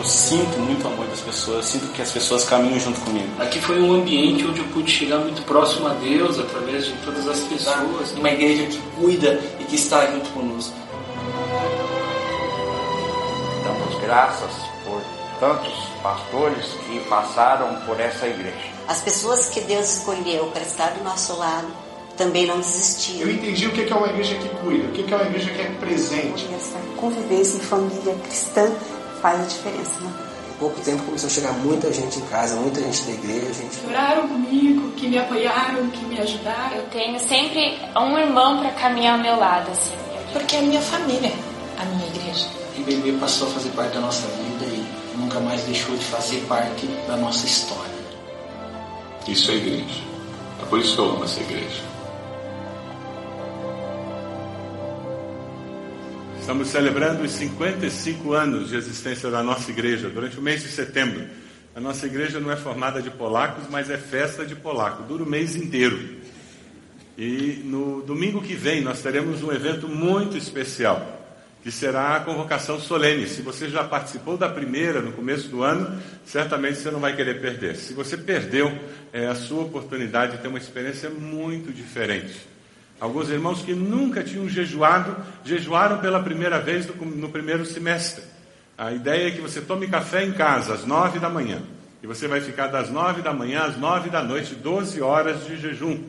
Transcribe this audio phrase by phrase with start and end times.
[0.00, 3.28] eu sinto muito amor das pessoas, eu sinto que as pessoas caminham junto comigo.
[3.38, 7.28] Aqui foi um ambiente onde eu pude chegar muito próximo a Deus através de todas
[7.28, 8.12] as pessoas.
[8.12, 10.74] Uma igreja que cuida e que está junto conosco.
[13.62, 14.50] Damos graças
[14.86, 15.02] por
[15.38, 18.70] tantos pastores que passaram por essa igreja.
[18.88, 21.68] As pessoas que Deus escolheu para estar do nosso lado
[22.16, 23.28] também não desistiram.
[23.28, 25.60] Eu entendi o que é uma igreja que cuida, o que é uma igreja que
[25.60, 26.48] é presente.
[26.54, 28.70] Essa convivência em família cristã
[29.20, 30.12] faz a diferença, né?
[30.50, 33.54] Em pouco tempo começou a chegar muita gente em casa, muita gente da igreja.
[33.54, 33.86] Gente...
[33.86, 36.76] Oraram comigo, que me apoiaram, que me ajudaram.
[36.76, 39.94] Eu tenho sempre um irmão para caminhar ao meu lado, assim.
[40.32, 41.32] Porque é a minha família,
[41.78, 42.46] a minha igreja.
[42.76, 46.40] E bebê passou a fazer parte da nossa vida e nunca mais deixou de fazer
[46.46, 48.00] parte da nossa história.
[49.26, 50.02] Isso é igreja.
[50.62, 51.89] É por isso que eu amo essa igreja.
[56.50, 61.24] Estamos celebrando os 55 anos de existência da nossa igreja durante o mês de setembro.
[61.76, 65.26] A nossa igreja não é formada de polacos, mas é festa de polaco, dura o
[65.26, 66.16] mês inteiro.
[67.16, 72.80] E no domingo que vem nós teremos um evento muito especial, que será a convocação
[72.80, 73.28] solene.
[73.28, 77.40] Se você já participou da primeira no começo do ano, certamente você não vai querer
[77.40, 77.76] perder.
[77.76, 78.76] Se você perdeu,
[79.12, 82.50] é a sua oportunidade de ter uma experiência muito diferente.
[83.00, 88.22] Alguns irmãos que nunca tinham jejuado, jejuaram pela primeira vez no, primeiro semestre.
[88.76, 91.62] A ideia é que você tome café em casa às nove da manhã.
[92.02, 95.56] E você vai ficar das nove da manhã às nove da noite, doze horas de
[95.56, 96.02] jejum.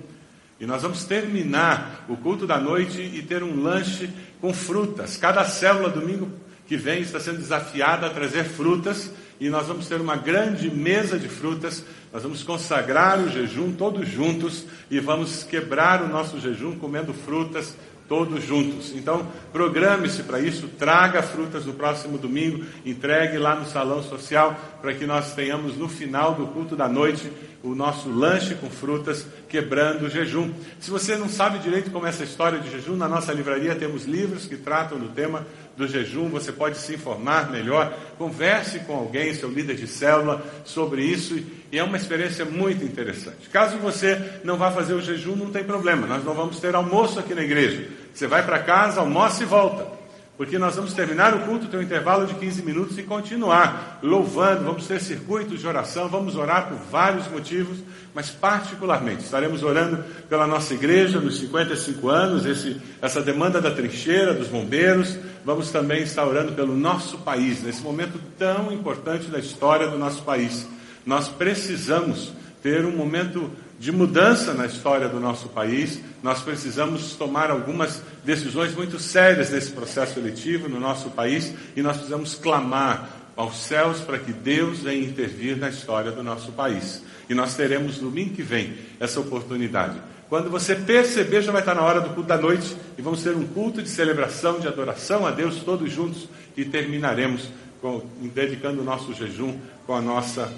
[0.59, 4.09] E nós vamos terminar o culto da noite e ter um lanche
[4.41, 5.15] com frutas.
[5.15, 6.29] Cada célula domingo
[6.67, 11.17] que vem está sendo desafiada a trazer frutas e nós vamos ter uma grande mesa
[11.17, 11.83] de frutas.
[12.13, 17.75] Nós vamos consagrar o jejum todos juntos e vamos quebrar o nosso jejum comendo frutas
[18.07, 18.91] todos juntos.
[18.93, 24.93] Então, programe-se para isso, traga frutas no próximo domingo, entregue lá no salão social para
[24.93, 27.31] que nós tenhamos no final do culto da noite
[27.63, 30.51] o nosso lanche com frutas, quebrando o jejum.
[30.79, 34.05] Se você não sabe direito como é essa história de jejum, na nossa livraria temos
[34.05, 35.47] livros que tratam do tema
[35.77, 41.03] do jejum, você pode se informar melhor, converse com alguém, seu líder de célula, sobre
[41.03, 43.49] isso, e é uma experiência muito interessante.
[43.49, 47.19] Caso você não vá fazer o jejum, não tem problema, nós não vamos ter almoço
[47.19, 47.87] aqui na igreja.
[48.13, 50.00] Você vai para casa, almoça e volta
[50.41, 54.63] porque nós vamos terminar o culto, ter um intervalo de 15 minutos e continuar louvando,
[54.63, 57.77] vamos ter circuitos de oração, vamos orar por vários motivos,
[58.11, 64.33] mas particularmente estaremos orando pela nossa igreja nos 55 anos, esse, essa demanda da trincheira,
[64.33, 65.15] dos bombeiros,
[65.45, 70.23] vamos também estar orando pelo nosso país, nesse momento tão importante da história do nosso
[70.23, 70.67] país.
[71.05, 73.51] Nós precisamos ter um momento
[73.81, 75.99] de mudança na história do nosso país.
[76.21, 81.97] Nós precisamos tomar algumas decisões muito sérias nesse processo eletivo no nosso país e nós
[81.97, 87.01] precisamos clamar aos céus para que Deus venha intervir na história do nosso país.
[87.27, 89.99] E nós teremos domingo que vem essa oportunidade.
[90.29, 93.35] Quando você perceber, já vai estar na hora do culto da noite e vamos ter
[93.35, 97.49] um culto de celebração, de adoração a Deus todos juntos e terminaremos
[97.81, 100.53] com, dedicando o nosso jejum com a nossa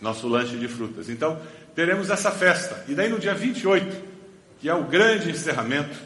[0.00, 1.08] nosso lanche de frutas.
[1.08, 1.38] Então,
[1.74, 2.84] teremos essa festa.
[2.88, 3.96] E daí no dia 28,
[4.60, 5.96] que é o grande encerramento,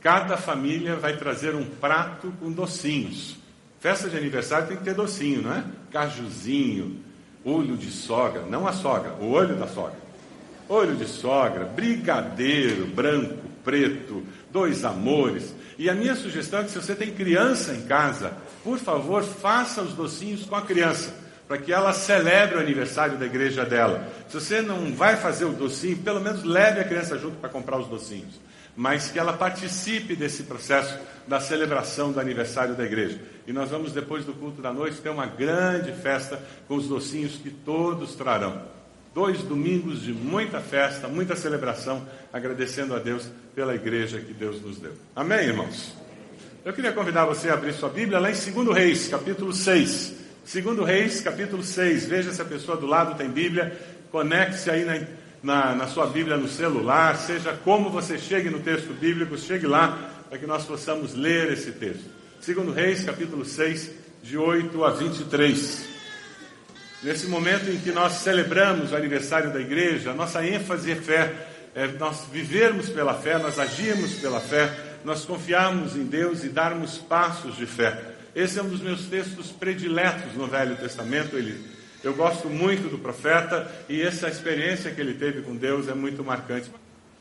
[0.00, 3.36] cada família vai trazer um prato com docinhos.
[3.80, 5.64] Festa de aniversário tem que ter docinho, não é?
[5.90, 7.00] Cajuzinho,
[7.44, 9.98] olho de sogra, não a sogra, o olho da sogra.
[10.68, 15.54] Olho de sogra, brigadeiro, branco, preto, dois amores.
[15.78, 19.82] E a minha sugestão é que se você tem criança em casa, por favor, faça
[19.82, 24.06] os docinhos com a criança para que ela celebre o aniversário da igreja dela.
[24.28, 27.76] Se você não vai fazer o docinho, pelo menos leve a criança junto para comprar
[27.76, 28.40] os docinhos.
[28.76, 30.96] Mas que ela participe desse processo
[31.26, 33.20] da celebração do aniversário da igreja.
[33.48, 37.32] E nós vamos, depois do culto da noite, ter uma grande festa com os docinhos
[37.32, 38.62] que todos trarão.
[39.12, 44.78] Dois domingos de muita festa, muita celebração, agradecendo a Deus pela igreja que Deus nos
[44.78, 44.92] deu.
[45.16, 45.96] Amém, irmãos?
[46.64, 50.19] Eu queria convidar você a abrir sua Bíblia lá em 2 Reis, capítulo 6.
[50.50, 52.06] Segundo Reis, capítulo 6.
[52.06, 53.72] Veja se a pessoa do lado tem Bíblia.
[54.10, 55.06] Conecte-se aí na,
[55.40, 57.16] na, na, sua Bíblia no celular.
[57.18, 61.70] Seja como você chegue no texto bíblico, chegue lá para que nós possamos ler esse
[61.70, 62.02] texto.
[62.40, 63.92] Segundo Reis, capítulo 6,
[64.24, 65.84] de 8 a 23.
[67.04, 71.32] Nesse momento em que nós celebramos o aniversário da igreja, a nossa ênfase é fé.
[71.76, 76.98] É nós vivermos pela fé, nós agirmos pela fé, nós confiarmos em Deus e darmos
[76.98, 78.09] passos de fé.
[78.34, 81.36] Esse é um dos meus textos prediletos no Velho Testamento.
[81.36, 81.60] Ele,
[82.02, 86.22] eu gosto muito do profeta e essa experiência que ele teve com Deus é muito
[86.22, 86.70] marcante.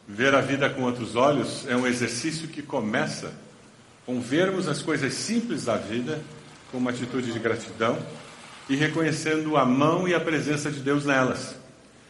[0.07, 3.31] Ver a vida com outros olhos é um exercício que começa
[4.05, 6.19] com vermos as coisas simples da vida
[6.71, 7.97] com uma atitude de gratidão
[8.67, 11.55] e reconhecendo a mão e a presença de Deus nelas.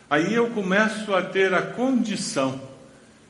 [0.10, 2.62] Aí eu começo a ter a condição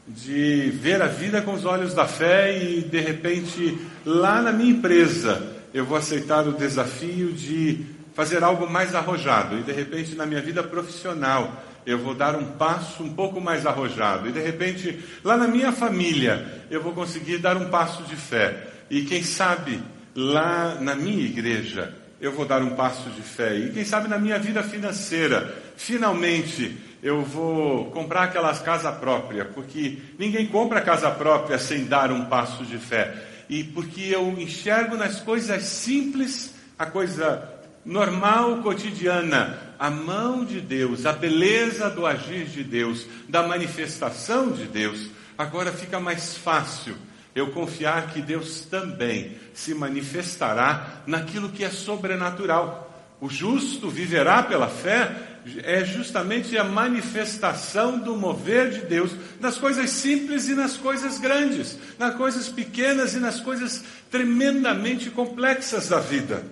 [0.07, 4.71] de ver a vida com os olhos da fé e de repente lá na minha
[4.71, 9.57] empresa eu vou aceitar o desafio de fazer algo mais arrojado.
[9.57, 13.65] E de repente na minha vida profissional eu vou dar um passo um pouco mais
[13.65, 14.27] arrojado.
[14.27, 18.67] E de repente lá na minha família eu vou conseguir dar um passo de fé.
[18.89, 19.81] E quem sabe
[20.15, 23.55] lá na minha igreja eu vou dar um passo de fé.
[23.55, 29.97] E quem sabe na minha vida financeira finalmente eu vou comprar aquelas casa própria, porque
[30.17, 33.15] ninguém compra casa própria sem dar um passo de fé.
[33.49, 41.05] E porque eu enxergo nas coisas simples a coisa normal, cotidiana, a mão de Deus,
[41.05, 45.09] a beleza do agir de Deus, da manifestação de Deus.
[45.37, 46.95] Agora fica mais fácil
[47.33, 52.88] eu confiar que Deus também se manifestará naquilo que é sobrenatural.
[53.21, 55.29] O justo viverá pela fé,
[55.63, 61.77] é justamente a manifestação do mover de Deus nas coisas simples e nas coisas grandes,
[61.97, 66.43] nas coisas pequenas e nas coisas tremendamente complexas da vida.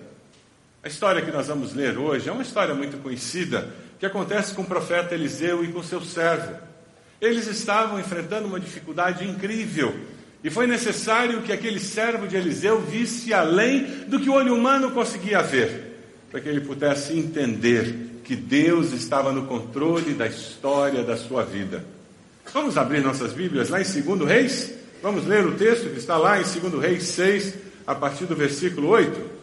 [0.82, 3.68] A história que nós vamos ler hoje é uma história muito conhecida
[3.98, 6.56] que acontece com o profeta Eliseu e com seu servo.
[7.20, 9.94] Eles estavam enfrentando uma dificuldade incrível
[10.42, 14.92] e foi necessário que aquele servo de Eliseu visse além do que o olho humano
[14.92, 15.87] conseguia ver,
[16.30, 21.84] para que ele pudesse entender que Deus estava no controle da história da sua vida.
[22.52, 24.74] Vamos abrir nossas Bíblias lá em 2 Reis?
[25.02, 27.54] Vamos ler o texto que está lá em 2 Reis 6,
[27.86, 29.38] a partir do versículo 8.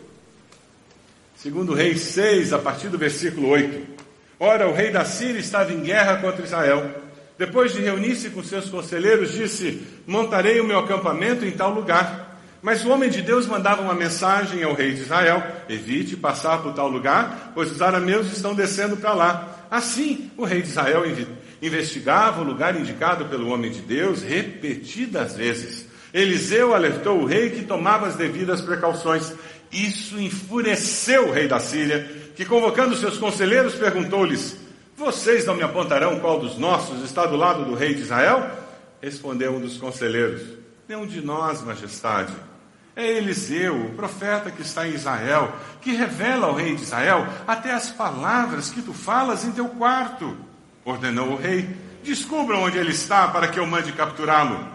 [1.44, 3.96] 2 Reis 6, a partir do versículo 8.
[4.40, 6.90] Ora, o rei da Síria estava em guerra contra Israel.
[7.38, 12.25] Depois de reunir-se com seus conselheiros, disse: Montarei o meu acampamento em tal lugar.
[12.66, 16.74] Mas o homem de Deus mandava uma mensagem ao rei de Israel: evite passar por
[16.74, 19.68] tal lugar, pois os arameus estão descendo para lá.
[19.70, 21.04] Assim, o rei de Israel
[21.62, 25.86] investigava o lugar indicado pelo homem de Deus repetidas vezes.
[26.12, 29.32] Eliseu alertou o rei que tomava as devidas precauções.
[29.72, 34.58] Isso enfureceu o rei da Síria, que convocando seus conselheiros perguntou-lhes:
[34.98, 38.50] Vocês não me apontarão qual dos nossos está do lado do rei de Israel?
[39.00, 40.42] Respondeu um dos conselheiros:
[40.90, 42.34] Nenhum de nós, majestade.
[42.95, 47.74] É Eliseu, o profeta que está em Israel, que revela ao rei de Israel até
[47.74, 50.36] as palavras que tu falas em teu quarto.
[50.86, 54.65] Ordenou o rei: Descubram onde ele está para que eu mande capturá-lo.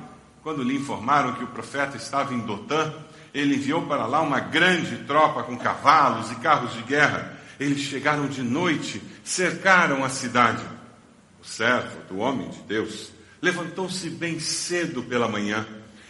[0.42, 2.92] Quando lhe informaram que o profeta estava em Dotã,
[3.32, 7.38] ele enviou para lá uma grande tropa com cavalos e carros de guerra.
[7.58, 10.62] Eles chegaram de noite, cercaram a cidade.
[11.42, 15.66] O servo do homem de Deus levantou-se bem cedo pela manhã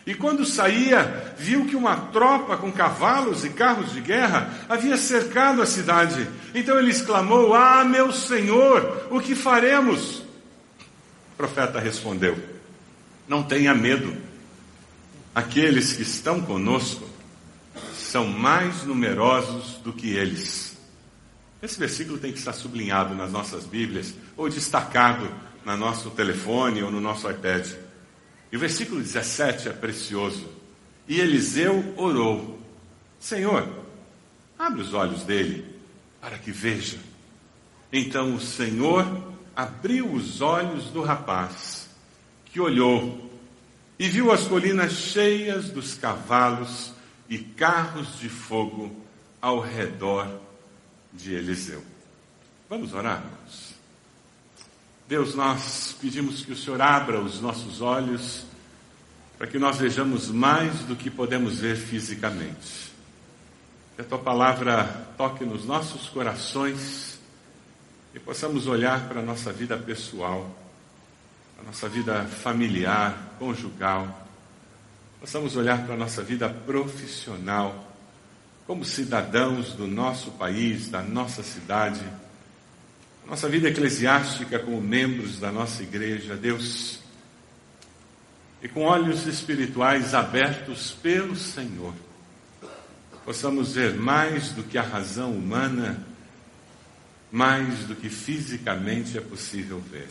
[0.07, 5.61] e quando saía, viu que uma tropa com cavalos e carros de guerra havia cercado
[5.61, 6.27] a cidade.
[6.55, 10.21] Então ele exclamou: Ah, meu senhor, o que faremos?
[11.33, 12.37] O profeta respondeu:
[13.29, 14.17] Não tenha medo.
[15.35, 17.09] Aqueles que estão conosco
[17.95, 20.77] são mais numerosos do que eles.
[21.63, 25.31] Esse versículo tem que estar sublinhado nas nossas Bíblias ou destacado
[25.65, 27.67] no nosso telefone ou no nosso iPad.
[28.53, 30.49] E o versículo 17 é precioso.
[31.07, 32.61] E Eliseu orou:
[33.19, 33.69] Senhor,
[34.59, 35.65] abre os olhos dele
[36.21, 36.99] para que veja.
[37.93, 39.07] Então o Senhor
[39.55, 41.89] abriu os olhos do rapaz,
[42.47, 43.31] que olhou
[43.99, 46.93] e viu as colinas cheias dos cavalos
[47.29, 48.95] e carros de fogo
[49.41, 50.41] ao redor
[51.13, 51.83] de Eliseu.
[52.69, 53.80] Vamos orar, irmãos?
[55.11, 58.45] Deus, nós pedimos que o Senhor abra os nossos olhos
[59.37, 62.93] para que nós vejamos mais do que podemos ver fisicamente.
[63.97, 64.85] Que a tua palavra
[65.19, 67.19] toque nos nossos corações
[68.15, 70.49] e possamos olhar para a nossa vida pessoal,
[71.61, 74.29] a nossa vida familiar, conjugal,
[75.19, 77.97] possamos olhar para a nossa vida profissional,
[78.65, 82.01] como cidadãos do nosso país, da nossa cidade
[83.31, 86.99] nossa vida eclesiástica como membros da nossa igreja, Deus,
[88.61, 91.95] e com olhos espirituais abertos pelo Senhor,
[93.25, 96.05] possamos ver mais do que a razão humana,
[97.31, 100.09] mais do que fisicamente é possível ver.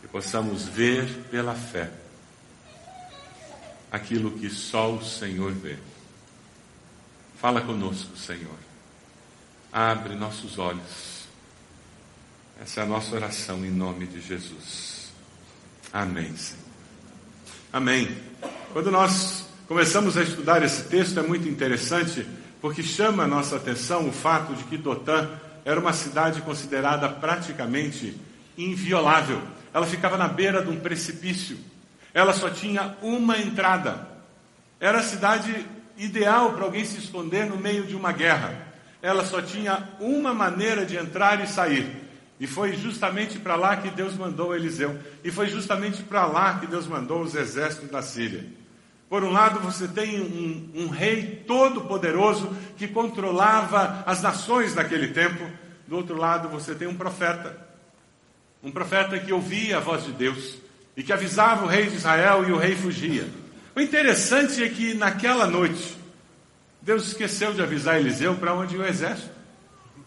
[0.00, 1.88] Que possamos ver pela fé
[3.92, 5.76] aquilo que só o Senhor vê.
[7.40, 8.58] Fala conosco, Senhor.
[9.72, 11.09] Abre nossos olhos
[12.62, 15.10] essa é a nossa oração em nome de Jesus.
[15.90, 16.36] Amém.
[16.36, 16.60] Senhor.
[17.72, 18.18] Amém.
[18.74, 22.26] Quando nós começamos a estudar esse texto, é muito interessante,
[22.60, 25.30] porque chama a nossa atenção o fato de que Dotã
[25.64, 28.14] era uma cidade considerada praticamente
[28.58, 29.40] inviolável.
[29.72, 31.56] Ela ficava na beira de um precipício.
[32.12, 34.06] Ela só tinha uma entrada.
[34.78, 38.66] Era a cidade ideal para alguém se esconder no meio de uma guerra.
[39.00, 41.99] Ela só tinha uma maneira de entrar e sair.
[42.40, 44.98] E foi justamente para lá que Deus mandou Eliseu.
[45.22, 48.46] E foi justamente para lá que Deus mandou os exércitos da Síria.
[49.10, 55.44] Por um lado, você tem um, um rei todo-poderoso que controlava as nações naquele tempo.
[55.86, 57.68] Do outro lado, você tem um profeta.
[58.62, 60.56] Um profeta que ouvia a voz de Deus
[60.96, 63.28] e que avisava o rei de Israel e o rei fugia.
[63.76, 65.96] O interessante é que naquela noite,
[66.80, 69.39] Deus esqueceu de avisar Eliseu para onde ia o exército.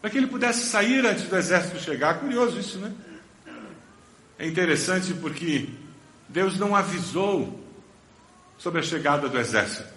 [0.03, 2.19] Para que ele pudesse sair antes do exército chegar.
[2.19, 2.93] Curioso isso, né?
[4.37, 5.69] É interessante porque
[6.27, 7.65] Deus não avisou
[8.57, 9.87] sobre a chegada do exército.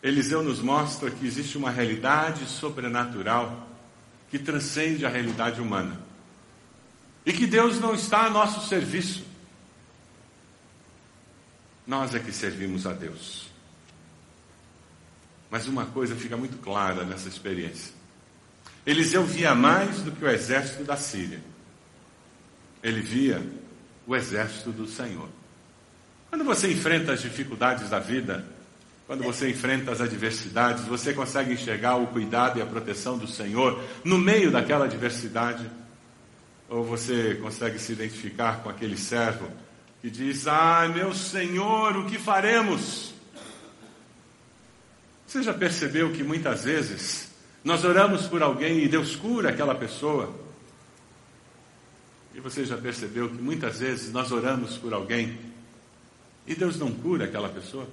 [0.00, 3.68] Eliseu nos mostra que existe uma realidade sobrenatural
[4.30, 6.00] que transcende a realidade humana.
[7.26, 9.24] E que Deus não está a nosso serviço.
[11.84, 13.48] Nós é que servimos a Deus.
[15.50, 17.97] Mas uma coisa fica muito clara nessa experiência.
[18.86, 21.40] Eliseu via mais do que o exército da Síria.
[22.82, 23.42] Ele via
[24.06, 25.28] o exército do Senhor.
[26.30, 28.44] Quando você enfrenta as dificuldades da vida,
[29.06, 33.82] quando você enfrenta as adversidades, você consegue enxergar o cuidado e a proteção do Senhor
[34.04, 35.68] no meio daquela adversidade?
[36.68, 39.50] Ou você consegue se identificar com aquele servo
[40.02, 43.14] que diz: Ai, meu Senhor, o que faremos?
[45.26, 47.27] Você já percebeu que muitas vezes
[47.64, 50.34] nós oramos por alguém e Deus cura aquela pessoa?
[52.34, 55.38] E você já percebeu que muitas vezes nós oramos por alguém
[56.46, 57.88] e Deus não cura aquela pessoa?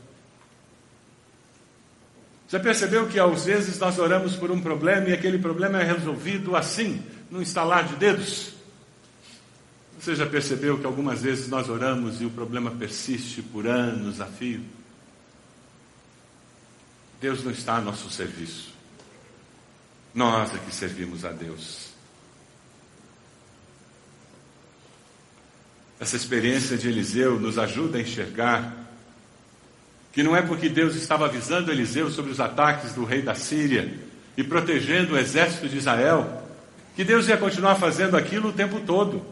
[2.48, 6.56] Já percebeu que às vezes nós oramos por um problema e aquele problema é resolvido
[6.56, 8.54] assim, num estalar de dedos?
[10.00, 14.28] Você já percebeu que algumas vezes nós oramos e o problema persiste por anos a
[14.28, 14.62] fio?
[17.20, 18.75] Deus não está a nosso serviço.
[20.16, 21.90] Nós é que servimos a Deus.
[26.00, 28.74] Essa experiência de Eliseu nos ajuda a enxergar
[30.14, 33.94] que não é porque Deus estava avisando Eliseu sobre os ataques do rei da Síria
[34.38, 36.44] e protegendo o exército de Israel,
[36.96, 39.26] que Deus ia continuar fazendo aquilo o tempo todo.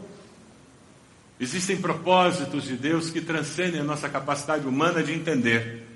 [1.40, 5.86] Existem propósitos de Deus que transcendem a nossa capacidade humana de entender.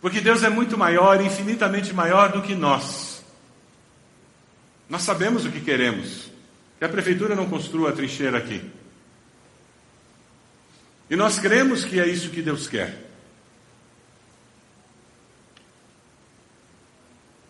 [0.00, 3.09] Porque Deus é muito maior, infinitamente maior do que nós.
[4.90, 6.28] Nós sabemos o que queremos.
[6.78, 8.68] Que a prefeitura não construa a trincheira aqui.
[11.08, 13.08] E nós cremos que é isso que Deus quer.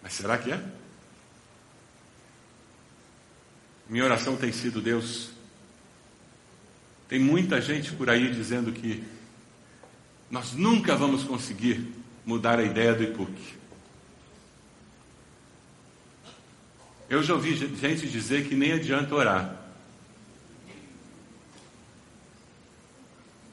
[0.03, 0.61] Mas será que é?
[3.89, 5.31] Minha oração tem sido: Deus,
[7.09, 9.03] tem muita gente por aí dizendo que
[10.31, 11.93] nós nunca vamos conseguir
[12.25, 13.60] mudar a ideia do IPUC.
[17.11, 19.57] Eu já ouvi gente dizer que nem adianta orar.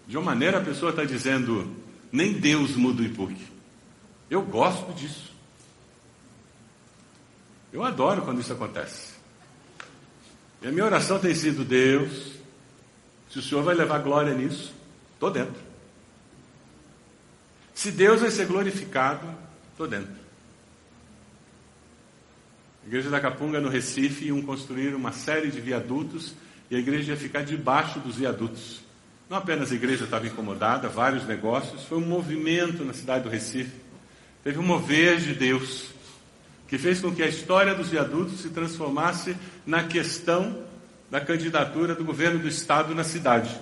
[0.08, 1.76] De uma maneira a pessoa está dizendo,
[2.12, 3.36] nem Deus muda o IPUC.
[4.30, 5.34] Eu gosto disso.
[7.74, 9.14] Eu adoro quando isso acontece.
[10.62, 12.34] E a minha oração tem sido, Deus,
[13.32, 14.72] se o Senhor vai levar glória nisso,
[15.16, 15.62] estou dentro.
[17.74, 19.28] Se Deus vai ser glorificado,
[19.72, 20.27] estou dentro.
[22.88, 26.34] Igreja da Capunga no Recife iam construir uma série de viadutos
[26.72, 28.80] e a igreja ia ficar debaixo dos viadutos.
[29.30, 33.76] Não apenas a igreja estava incomodada, vários negócios, foi um movimento na cidade do Recife.
[34.42, 35.90] Teve um mover de Deus
[36.70, 40.64] que fez com que a história dos viadutos se transformasse na questão
[41.12, 43.54] da candidatura do governo do estado na cidade.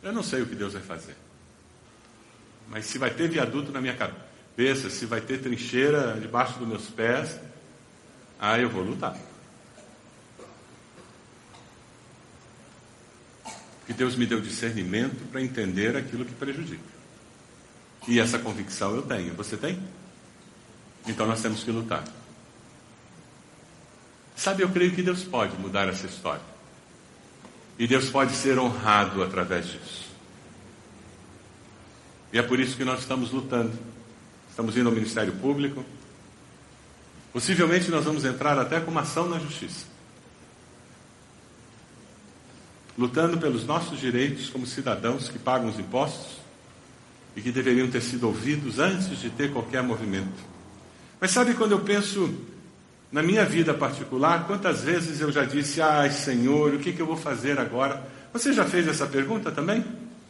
[0.00, 1.16] Eu não sei o que Deus vai fazer.
[2.72, 6.86] Mas se vai ter viaduto na minha cabeça, se vai ter trincheira debaixo dos meus
[6.88, 7.38] pés,
[8.40, 9.16] aí eu vou lutar.
[13.92, 16.82] que Deus me deu discernimento para entender aquilo que prejudica.
[18.08, 19.34] E essa convicção eu tenho.
[19.34, 19.78] Você tem?
[21.06, 22.02] Então nós temos que lutar.
[24.34, 26.42] Sabe, eu creio que Deus pode mudar essa história.
[27.78, 30.01] E Deus pode ser honrado através disso.
[32.32, 33.72] E é por isso que nós estamos lutando.
[34.48, 35.84] Estamos indo ao Ministério Público.
[37.32, 39.92] Possivelmente nós vamos entrar até com uma ação na justiça.
[42.96, 46.42] lutando pelos nossos direitos como cidadãos que pagam os impostos,
[47.34, 50.52] e que deveriam ter sido ouvidos antes de ter qualquer movimento.
[51.18, 52.34] Mas sabe quando eu penso
[53.10, 57.06] na minha vida particular, quantas vezes eu já disse, ai Senhor, o que, que eu
[57.06, 58.06] vou fazer agora?
[58.34, 59.82] Você já fez essa pergunta também?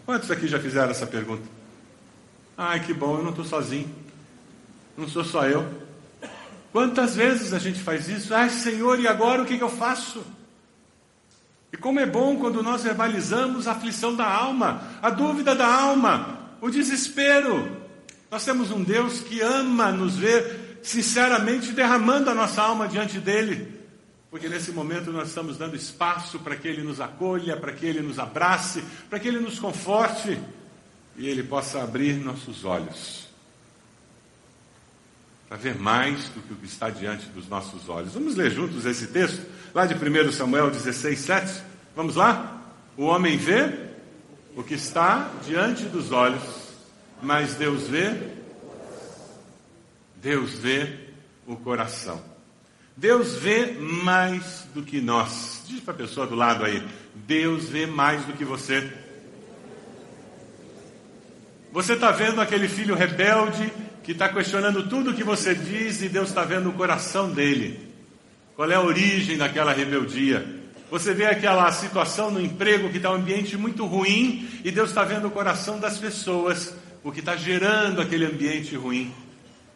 [0.07, 1.62] Quantos aqui já fizeram essa pergunta?
[2.65, 3.93] Ai, que bom, eu não estou sozinho.
[4.97, 5.69] Não sou só eu.
[6.71, 8.33] Quantas vezes a gente faz isso?
[8.33, 10.25] Ai, Senhor, e agora o que, que eu faço?
[11.73, 16.39] E como é bom quando nós verbalizamos a aflição da alma, a dúvida da alma,
[16.61, 17.69] o desespero.
[18.31, 23.77] Nós temos um Deus que ama nos ver sinceramente derramando a nossa alma diante dele,
[24.31, 28.03] porque nesse momento nós estamos dando espaço para que ele nos acolha, para que ele
[28.03, 30.39] nos abrace, para que ele nos conforte
[31.17, 33.23] e ele possa abrir nossos olhos
[35.53, 38.15] para ver mais do que o que está diante dos nossos olhos.
[38.15, 41.63] Vamos ler juntos esse texto, lá de 1 Samuel 16, 7.
[41.95, 42.63] Vamos lá?
[42.97, 43.91] O homem vê
[44.57, 46.43] o que está diante dos olhos,
[47.21, 48.31] mas Deus vê,
[50.17, 51.11] Deus vê
[51.47, 52.25] o coração.
[52.97, 55.65] Deus vê mais do que nós.
[55.67, 56.83] Diz para a pessoa do lado aí:
[57.15, 58.91] Deus vê mais do que você.
[61.73, 63.73] Você está vendo aquele filho rebelde
[64.05, 67.81] que está questionando tudo o que você diz e Deus está vendo o coração dele.
[68.55, 70.47] Qual é a origem daquela rebeldia?
[70.91, 75.03] Você vê aquela situação no emprego que está um ambiente muito ruim e Deus está
[75.03, 79.11] vendo o coração das pessoas, o que está gerando aquele ambiente ruim.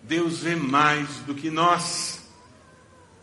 [0.03, 2.21] Deus vê mais do que nós.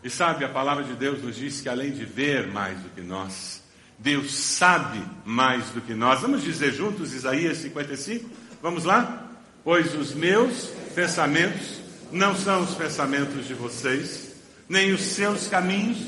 [0.02, 3.00] E sabe, a palavra de Deus nos diz que além de ver mais do que
[3.00, 3.62] nós,
[3.96, 6.20] Deus sabe mais do que nós.
[6.20, 8.28] Vamos dizer juntos Isaías 55?
[8.64, 9.30] Vamos lá?
[9.62, 15.98] Pois os meus pensamentos não são os pensamentos de vocês, nem os seus caminhos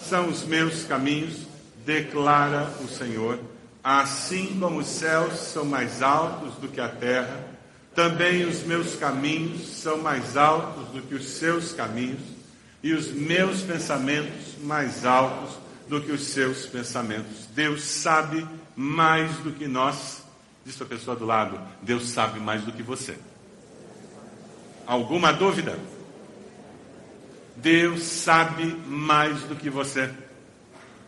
[0.00, 1.40] são os meus caminhos,
[1.84, 3.38] declara o Senhor.
[3.84, 7.38] Assim como os céus são mais altos do que a terra,
[7.94, 12.22] também os meus caminhos são mais altos do que os seus caminhos,
[12.82, 17.46] e os meus pensamentos mais altos do que os seus pensamentos.
[17.54, 20.24] Deus sabe mais do que nós.
[20.66, 23.16] Diz para a pessoa do lado: Deus sabe mais do que você.
[24.84, 25.78] Alguma dúvida?
[27.54, 30.10] Deus sabe mais do que você.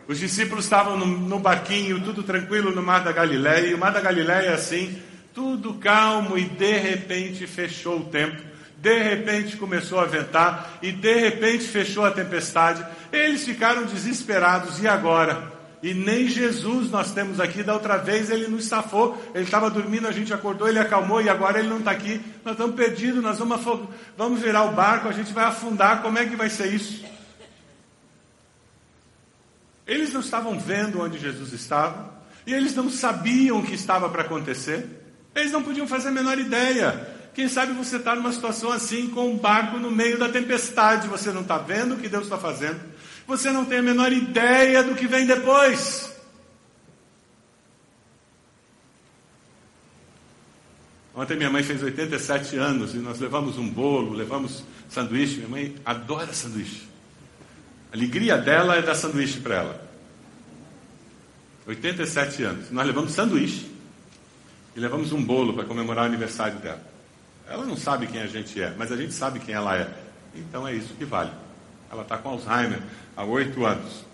[0.06, 3.90] Os discípulos estavam no, no barquinho, tudo tranquilo no Mar da Galileia, e o Mar
[3.90, 5.02] da Galileia é assim,
[5.34, 8.40] tudo calmo, e de repente fechou o tempo,
[8.76, 12.86] de repente começou a ventar, e de repente fechou a tempestade.
[13.12, 15.57] Eles ficaram desesperados, e agora?
[15.82, 17.62] E nem Jesus nós temos aqui.
[17.62, 19.16] Da outra vez ele nos safou.
[19.34, 22.20] Ele estava dormindo, a gente acordou, ele acalmou e agora ele não está aqui.
[22.44, 23.60] Nós estamos perdidos, nós vamos,
[24.16, 26.02] vamos virar o barco, a gente vai afundar.
[26.02, 27.04] Como é que vai ser isso?
[29.86, 32.18] Eles não estavam vendo onde Jesus estava.
[32.46, 34.86] E eles não sabiam o que estava para acontecer.
[35.34, 37.16] Eles não podiam fazer a menor ideia.
[37.34, 41.06] Quem sabe você está numa situação assim, com um barco no meio da tempestade.
[41.06, 42.80] Você não está vendo o que Deus está fazendo
[43.28, 46.10] você não tem a menor ideia do que vem depois.
[51.14, 55.36] Ontem minha mãe fez 87 anos e nós levamos um bolo, levamos sanduíche.
[55.36, 56.88] Minha mãe adora sanduíche.
[57.92, 59.88] A alegria dela é dar sanduíche para ela.
[61.66, 62.70] 87 anos.
[62.70, 63.70] Nós levamos sanduíche
[64.74, 66.82] e levamos um bolo para comemorar o aniversário dela.
[67.46, 69.90] Ela não sabe quem a gente é, mas a gente sabe quem ela é.
[70.34, 71.32] Então é isso que vale.
[71.90, 72.80] Ela está com Alzheimer
[73.18, 74.04] há oito anos.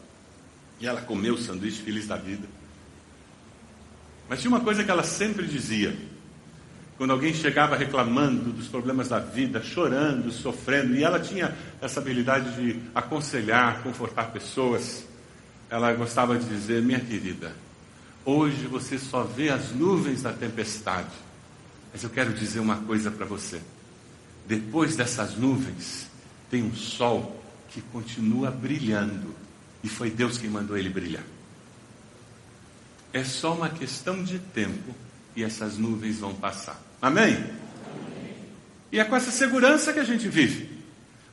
[0.81, 2.49] E ela comeu o sanduíche feliz da vida.
[4.29, 5.95] Mas tinha uma coisa que ela sempre dizia.
[6.97, 12.55] Quando alguém chegava reclamando dos problemas da vida, chorando, sofrendo, e ela tinha essa habilidade
[12.57, 15.05] de aconselhar, confortar pessoas,
[15.69, 17.53] ela gostava de dizer: Minha querida,
[18.25, 21.15] hoje você só vê as nuvens da tempestade,
[21.93, 23.61] mas eu quero dizer uma coisa para você:
[24.47, 26.09] depois dessas nuvens,
[26.49, 27.44] tem um sol
[27.75, 29.35] que continua brilhando.
[29.83, 31.25] E foi Deus quem mandou ele brilhar.
[33.13, 34.95] É só uma questão de tempo
[35.35, 36.81] e essas nuvens vão passar.
[37.03, 37.35] Amém?
[37.35, 37.45] Amém?
[38.93, 40.71] E é com essa segurança que a gente vive.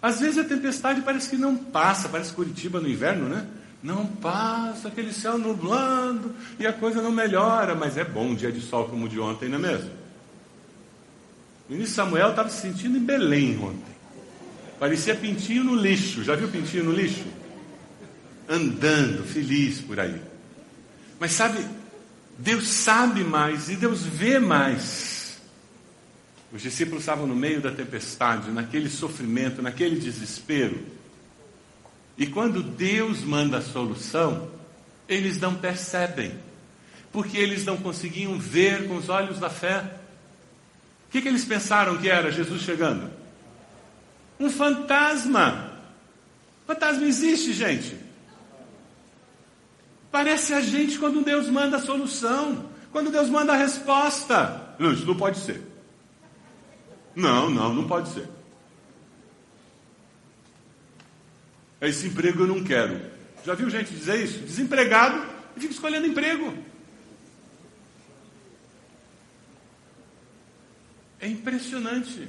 [0.01, 3.47] Às vezes a tempestade parece que não passa, parece Curitiba no inverno, né?
[3.83, 8.51] Não passa, aquele céu nublando e a coisa não melhora, mas é bom um dia
[8.51, 9.91] de sol como o de ontem, não é mesmo?
[11.69, 13.90] O ministro Samuel estava se sentindo em Belém ontem.
[14.81, 16.23] Parecia pintinho no lixo.
[16.23, 17.23] Já viu pintinho no lixo?
[18.49, 20.19] Andando, feliz por aí.
[21.19, 21.63] Mas sabe,
[22.35, 25.39] Deus sabe mais e Deus vê mais.
[26.51, 30.83] Os discípulos estavam no meio da tempestade, naquele sofrimento, naquele desespero.
[32.17, 34.49] E quando Deus manda a solução,
[35.07, 36.33] eles não percebem,
[37.11, 39.99] porque eles não conseguiam ver com os olhos da fé.
[41.07, 43.20] O que, que eles pensaram que era Jesus chegando?
[44.41, 45.71] Um fantasma.
[46.65, 47.95] Fantasma existe, gente.
[50.11, 54.75] Parece a gente quando Deus manda a solução, quando Deus manda a resposta.
[54.79, 55.61] Não, isso não pode ser.
[57.15, 58.27] Não, não, não pode ser.
[61.79, 62.99] Esse emprego eu não quero.
[63.45, 64.39] Já viu gente dizer isso?
[64.39, 65.23] Desempregado
[65.55, 66.51] e fica escolhendo emprego.
[71.19, 72.27] É impressionante.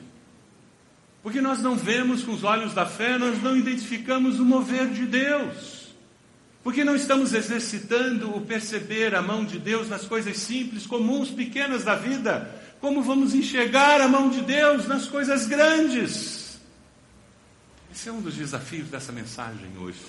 [1.22, 5.06] Porque nós não vemos com os olhos da fé, nós não identificamos o mover de
[5.06, 5.82] Deus.
[6.64, 11.84] Porque não estamos exercitando o perceber a mão de Deus nas coisas simples, comuns, pequenas
[11.84, 12.50] da vida.
[12.80, 16.58] Como vamos enxergar a mão de Deus nas coisas grandes?
[17.92, 20.00] Esse é um dos desafios dessa mensagem hoje.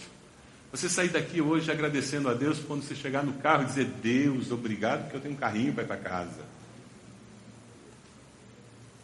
[0.71, 4.51] Você sair daqui hoje agradecendo a Deus quando você chegar no carro e dizer: Deus,
[4.51, 6.41] obrigado que eu tenho um carrinho para ir para casa.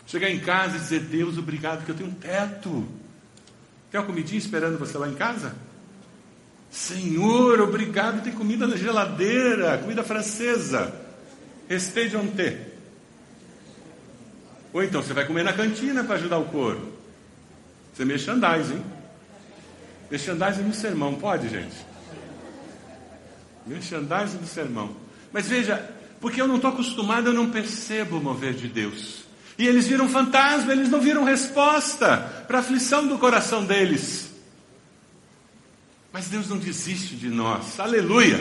[0.10, 2.88] Chegar em casa e dizer: Deus, obrigado que eu tenho um teto.
[3.92, 5.56] Quer uma comidinha esperando você lá em casa?
[6.72, 10.94] Senhor, obrigado, tem comida na geladeira, comida francesa.
[11.68, 12.60] Restei de ontem.
[14.74, 16.92] Ou então você vai comer na cantina para ajudar o coro.
[17.94, 18.84] Você é merchandising.
[20.10, 21.76] Merchandising no sermão, pode, gente?
[23.68, 24.96] Merchandising no sermão.
[25.32, 25.88] Mas veja,
[26.20, 29.29] porque eu não estou acostumado, eu não percebo o mover de Deus.
[29.60, 32.18] E eles viram fantasma, eles não viram resposta
[32.48, 34.30] para a aflição do coração deles.
[36.14, 38.40] Mas Deus não desiste de nós, aleluia!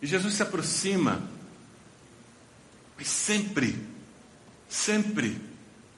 [0.00, 1.22] E Jesus se aproxima,
[2.96, 3.78] mas sempre,
[4.66, 5.38] sempre,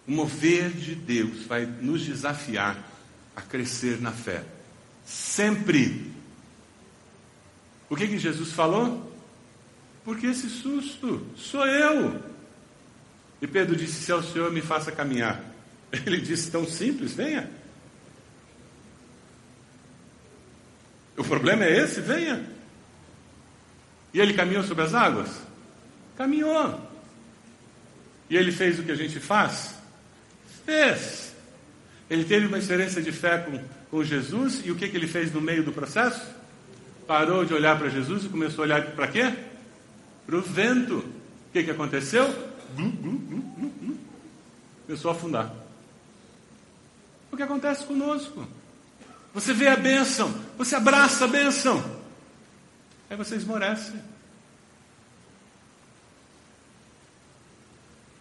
[0.08, 2.76] o mover de Deus vai nos desafiar
[3.36, 4.44] a crescer na fé.
[5.04, 6.10] Sempre.
[7.88, 9.16] O que, que Jesus falou?
[10.04, 12.35] Porque esse susto sou eu.
[13.40, 15.42] E Pedro disse: Se é o Senhor, me faça caminhar.
[16.06, 17.48] Ele disse: Tão simples, venha.
[21.16, 22.00] O problema é esse?
[22.00, 22.44] Venha.
[24.12, 25.30] E ele caminhou sobre as águas?
[26.16, 26.80] Caminhou.
[28.28, 29.74] E ele fez o que a gente faz?
[30.64, 31.34] Fez.
[32.08, 35.32] Ele teve uma experiência de fé com, com Jesus e o que, que ele fez
[35.32, 36.26] no meio do processo?
[37.06, 39.32] Parou de olhar para Jesus e começou a olhar para quê?
[40.26, 40.98] Para o vento.
[40.98, 42.32] O que, que aconteceu?
[42.74, 42.92] Glu,
[44.86, 45.54] começou a afundar.
[47.30, 48.46] O que acontece conosco?
[49.34, 51.84] Você vê a bênção, você abraça a bênção,
[53.10, 53.92] aí você esmorece.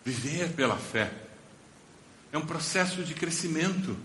[0.04, 1.12] Viver pela fé
[2.32, 3.98] é um processo de crescimento.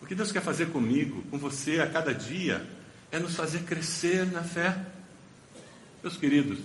[0.00, 2.66] O que Deus quer fazer comigo, com você, a cada dia,
[3.12, 4.76] é nos fazer crescer na fé.
[6.02, 6.58] Meus queridos,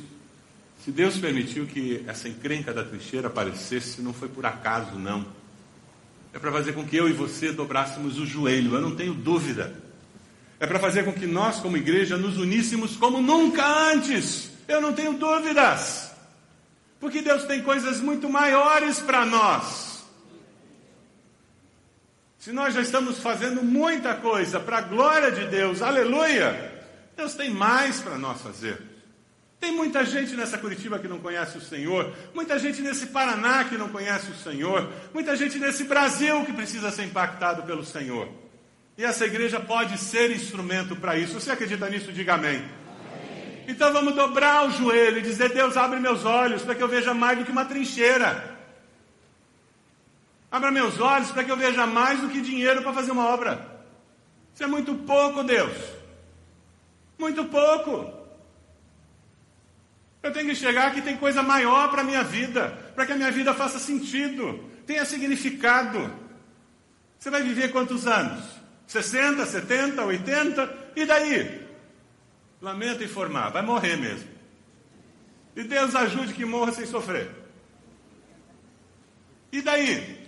[0.84, 5.26] se Deus permitiu que essa encrenca da trincheira aparecesse, não foi por acaso, não
[6.34, 9.74] é para fazer com que eu e você dobrássemos o joelho, eu não tenho dúvida.
[10.60, 14.52] É para fazer com que nós, como igreja, nos uníssemos como nunca antes.
[14.68, 16.12] Eu não tenho dúvidas.
[17.00, 20.06] Porque Deus tem coisas muito maiores para nós.
[22.38, 26.84] Se nós já estamos fazendo muita coisa para a glória de Deus, aleluia,
[27.18, 28.91] Deus tem mais para nós fazer.
[29.62, 33.78] Tem muita gente nessa Curitiba que não conhece o Senhor, muita gente nesse Paraná que
[33.78, 38.28] não conhece o Senhor, muita gente nesse Brasil que precisa ser impactado pelo Senhor.
[38.98, 41.40] E essa igreja pode ser instrumento para isso.
[41.40, 42.12] Você acredita nisso?
[42.12, 42.56] Diga amém.
[42.56, 43.64] amém.
[43.68, 47.14] Então vamos dobrar o joelho e dizer: Deus, abre meus olhos para que eu veja
[47.14, 48.58] mais do que uma trincheira.
[50.52, 53.84] Abra meus olhos para que eu veja mais do que dinheiro para fazer uma obra.
[54.56, 55.78] Isso é muito pouco, Deus.
[57.20, 58.21] Muito pouco.
[60.24, 63.16] Eu tenho que enxergar que tem coisa maior para a minha vida, para que a
[63.16, 66.14] minha vida faça sentido, tenha significado.
[67.18, 68.44] Você vai viver quantos anos?
[68.86, 70.92] 60, 70, 80?
[70.96, 71.68] E daí?
[72.62, 74.30] Lamento informar, vai morrer mesmo.
[75.56, 77.30] E Deus ajude que morra sem sofrer.
[79.52, 80.28] E daí?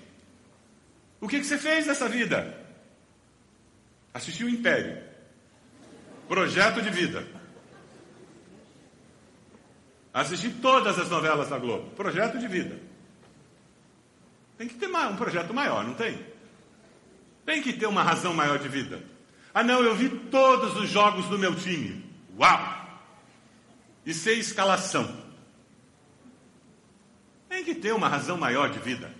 [1.21, 2.57] O que, que você fez nessa vida?
[4.13, 5.01] Assistiu o Império.
[6.27, 7.25] Projeto de vida.
[10.13, 11.89] Assisti todas as novelas da Globo.
[11.91, 12.79] Projeto de vida.
[14.57, 16.23] Tem que ter um projeto maior, não tem?
[17.45, 19.01] Tem que ter uma razão maior de vida.
[19.53, 22.05] Ah, não, eu vi todos os jogos do meu time.
[22.37, 23.01] Uau!
[24.05, 25.23] E sei escalação.
[27.49, 29.13] Tem que ter uma razão maior de vida.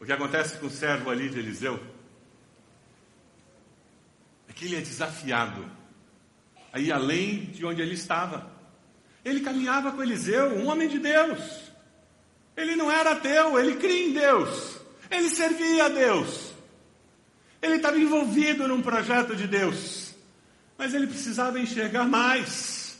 [0.00, 1.82] O que acontece com o servo ali de Eliseu
[4.48, 5.64] é que ele é desafiado
[6.72, 8.53] a ir além de onde ele estava.
[9.24, 11.40] Ele caminhava com Eliseu, um homem de Deus,
[12.56, 14.78] Ele não era ateu, ele cria em Deus.
[15.10, 16.52] Ele servia a Deus.
[17.60, 20.14] Ele estava envolvido num projeto de Deus.
[20.76, 22.98] Mas ele precisava enxergar mais.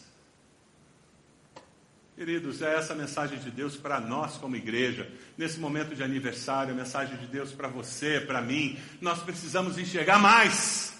[2.16, 5.10] Queridos, é essa a mensagem de Deus para nós como igreja.
[5.36, 8.78] Nesse momento de aniversário, a mensagem de Deus para você, para mim.
[9.00, 10.93] Nós precisamos enxergar mais.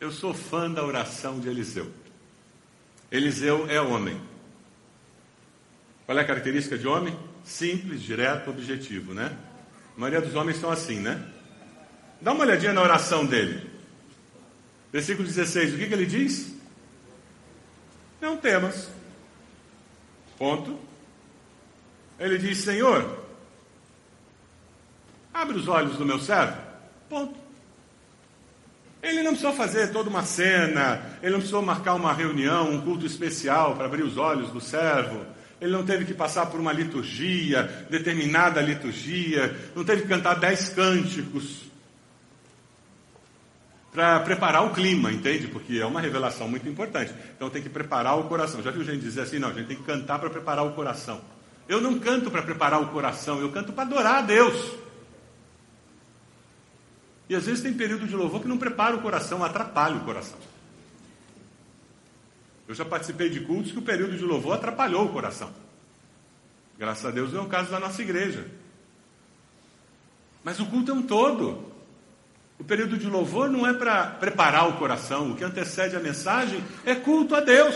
[0.00, 1.90] Eu sou fã da oração de Eliseu.
[3.10, 4.20] Eliseu é homem.
[6.06, 7.18] Qual é a característica de homem?
[7.44, 9.36] Simples, direto, objetivo, né?
[9.96, 11.20] A maioria dos homens são assim, né?
[12.20, 13.68] Dá uma olhadinha na oração dele.
[14.92, 16.54] Versículo 16, o que, que ele diz?
[18.20, 18.88] Não temas.
[20.38, 20.78] Ponto.
[22.20, 23.24] Ele diz: Senhor,
[25.34, 26.56] abre os olhos do meu servo.
[27.08, 27.47] Ponto.
[29.02, 33.06] Ele não precisou fazer toda uma cena, ele não precisou marcar uma reunião, um culto
[33.06, 35.24] especial para abrir os olhos do servo.
[35.60, 40.68] Ele não teve que passar por uma liturgia, determinada liturgia, não teve que cantar dez
[40.68, 41.68] cânticos
[43.92, 45.48] para preparar o clima, entende?
[45.48, 47.12] Porque é uma revelação muito importante.
[47.36, 48.62] Então tem que preparar o coração.
[48.62, 49.38] Já viu gente dizer assim?
[49.38, 51.20] Não, a gente tem que cantar para preparar o coração.
[51.68, 54.72] Eu não canto para preparar o coração, eu canto para adorar a Deus.
[57.28, 60.38] E às vezes tem período de louvor que não prepara o coração, atrapalha o coração.
[62.66, 65.50] Eu já participei de cultos que o período de louvor atrapalhou o coração.
[66.78, 68.46] Graças a Deus não é o caso da nossa igreja.
[70.44, 71.72] Mas o culto é um todo.
[72.58, 75.30] O período de louvor não é para preparar o coração.
[75.30, 77.74] O que antecede a mensagem é culto a Deus.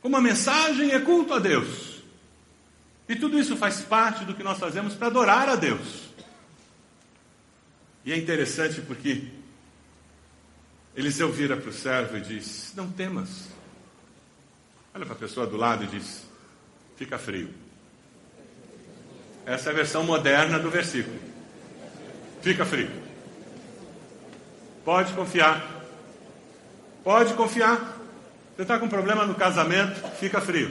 [0.00, 2.02] Como a mensagem é culto a Deus.
[3.08, 6.05] E tudo isso faz parte do que nós fazemos para adorar a Deus.
[8.06, 9.24] E é interessante porque
[10.96, 13.48] Eliseu vira para o servo e diz: Não temas.
[14.94, 16.24] Olha para a pessoa do lado e diz:
[16.96, 17.50] Fica frio.
[19.44, 21.18] Essa é a versão moderna do versículo.
[22.42, 22.90] Fica frio.
[24.84, 25.84] Pode confiar.
[27.02, 27.96] Pode confiar.
[28.54, 30.70] Você está com problema no casamento, fica frio.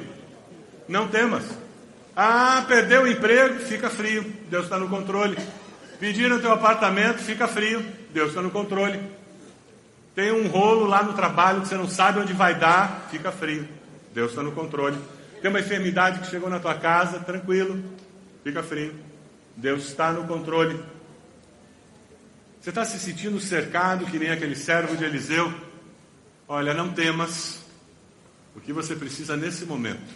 [0.88, 1.44] Não temas.
[2.16, 4.24] Ah, perdeu o emprego, fica frio.
[4.50, 5.38] Deus está no controle.
[6.00, 7.86] Pediram teu apartamento, fica frio.
[8.14, 9.00] Deus está no controle.
[10.14, 13.68] Tem um rolo lá no trabalho que você não sabe onde vai dar, fica frio.
[14.14, 14.98] Deus está no controle.
[15.42, 17.84] Tem uma enfermidade que chegou na tua casa, tranquilo,
[18.44, 18.96] fica frio.
[19.56, 20.80] Deus está no controle.
[22.62, 25.54] Você está se sentindo cercado, que nem aquele servo de Eliseu?
[26.48, 27.60] Olha, não temas.
[28.56, 30.14] O que você precisa nesse momento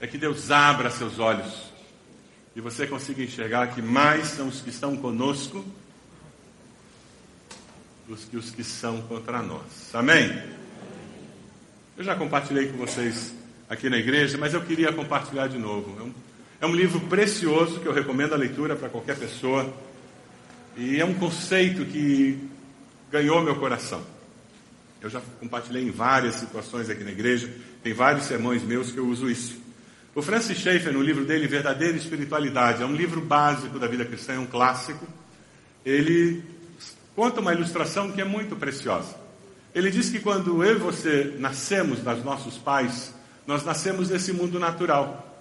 [0.00, 1.73] é que Deus abra seus olhos
[2.56, 5.64] e você consiga enxergar que mais são os que estão conosco
[8.06, 9.92] do que os que são contra nós.
[9.92, 10.42] Amém?
[11.96, 13.34] Eu já compartilhei com vocês
[13.68, 15.96] aqui na igreja, mas eu queria compartilhar de novo.
[15.98, 16.14] É um,
[16.60, 19.72] é um livro precioso que eu recomendo a leitura para qualquer pessoa.
[20.76, 22.38] E é um conceito que
[23.10, 24.02] ganhou meu coração.
[25.00, 29.06] Eu já compartilhei em várias situações aqui na igreja, tem vários sermões meus que eu
[29.06, 29.63] uso isso.
[30.14, 34.34] O Francis Schaeffer, no livro dele, Verdadeira Espiritualidade, é um livro básico da vida cristã,
[34.34, 35.04] é um clássico.
[35.84, 36.40] Ele
[37.16, 39.16] conta uma ilustração que é muito preciosa.
[39.74, 43.12] Ele diz que quando eu e você nascemos das nossos pais,
[43.44, 45.36] nós nascemos nesse mundo natural,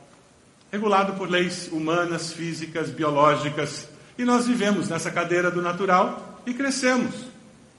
[0.71, 7.13] regulado por leis humanas, físicas, biológicas, e nós vivemos nessa cadeira do natural e crescemos.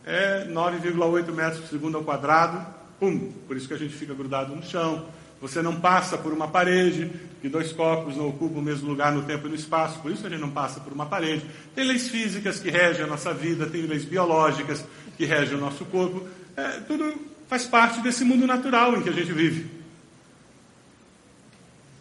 [0.06, 2.64] É 9,8 metros por segundo ao quadrado,
[3.00, 5.08] pum, por isso que a gente fica grudado no chão,
[5.44, 7.10] você não passa por uma parede,
[7.42, 10.26] que dois corpos não ocupam o mesmo lugar no tempo e no espaço, por isso
[10.26, 11.44] a gente não passa por uma parede.
[11.74, 14.82] Tem leis físicas que regem a nossa vida, tem leis biológicas
[15.18, 16.26] que regem o nosso corpo.
[16.56, 17.12] É, tudo
[17.46, 19.70] faz parte desse mundo natural em que a gente vive.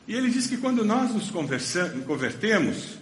[0.08, 2.98] E ele diz que quando nós nos convertemos,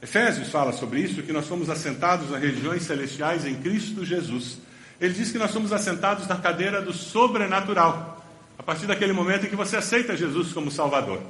[0.00, 4.56] Efésios fala sobre isso, que nós somos assentados nas regiões celestiais em Cristo Jesus.
[4.98, 8.15] Ele diz que nós somos assentados na cadeira do sobrenatural.
[8.58, 11.20] A partir daquele momento em que você aceita Jesus como Salvador.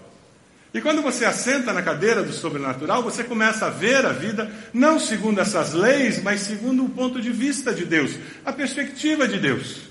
[0.73, 4.99] E quando você assenta na cadeira do sobrenatural, você começa a ver a vida não
[4.99, 9.87] segundo essas leis, mas segundo o ponto de vista de Deus, a perspectiva de Deus.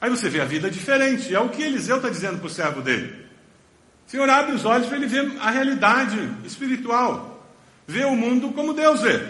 [0.00, 1.34] Aí você vê a vida diferente.
[1.34, 3.26] É o que Eliseu está dizendo para o servo dele.
[4.06, 7.44] Senhor, abre os olhos para ele ver a realidade espiritual.
[7.86, 9.20] Ver o mundo como Deus vê.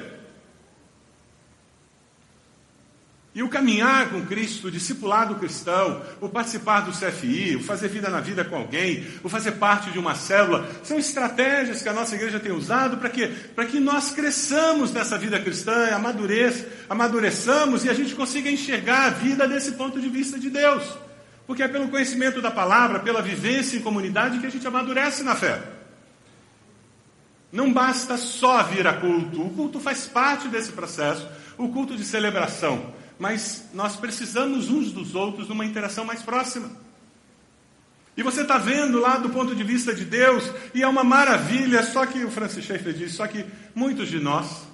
[3.36, 8.08] E o caminhar com Cristo, o discipulado cristão, o participar do CFI, o fazer vida
[8.08, 12.14] na vida com alguém, o fazer parte de uma célula, são estratégias que a nossa
[12.14, 17.90] igreja tem usado para que, para que nós cresçamos nessa vida cristã, amadureçamos, amadureçamos e
[17.90, 20.84] a gente consiga enxergar a vida desse ponto de vista de Deus.
[21.46, 25.36] Porque é pelo conhecimento da palavra, pela vivência em comunidade que a gente amadurece na
[25.36, 25.60] fé.
[27.52, 32.04] Não basta só vir a culto, o culto faz parte desse processo, o culto de
[32.04, 36.70] celebração, mas nós precisamos uns dos outros numa interação mais próxima.
[38.16, 41.82] E você está vendo lá do ponto de vista de Deus, e é uma maravilha,
[41.82, 44.66] só que o Francis Schaeffer diz, só que muitos de nós,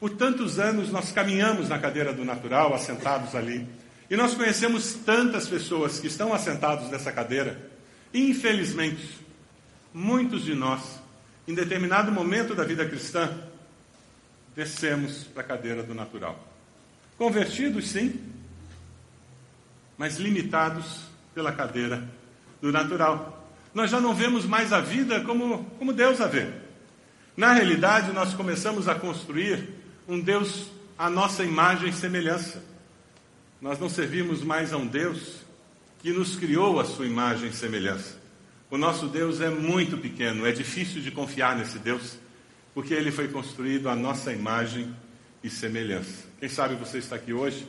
[0.00, 3.66] por tantos anos, nós caminhamos na cadeira do natural, assentados ali,
[4.08, 7.70] e nós conhecemos tantas pessoas que estão assentados nessa cadeira,
[8.14, 9.18] infelizmente,
[9.92, 10.98] muitos de nós
[11.48, 13.42] em determinado momento da vida cristã,
[14.54, 16.47] descemos para a cadeira do natural.
[17.18, 18.20] Convertidos, sim,
[19.98, 21.02] mas limitados
[21.34, 22.08] pela cadeira
[22.62, 23.52] do natural.
[23.74, 26.48] Nós já não vemos mais a vida como, como Deus a vê.
[27.36, 29.68] Na realidade, nós começamos a construir
[30.08, 32.62] um Deus à nossa imagem e semelhança.
[33.60, 35.40] Nós não servimos mais a um Deus
[36.00, 38.16] que nos criou a sua imagem e semelhança.
[38.70, 42.18] O nosso Deus é muito pequeno, é difícil de confiar nesse Deus,
[42.74, 45.07] porque ele foi construído à nossa imagem e
[45.48, 46.26] semelhança.
[46.40, 47.66] Quem sabe você está aqui hoje